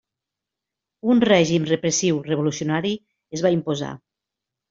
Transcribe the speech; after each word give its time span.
Un 1.15 1.19
règim 1.25 1.67
repressiu 1.71 2.17
revolucionari 2.31 2.93
es 3.39 3.47
va 3.49 3.55
imposar. 3.59 3.93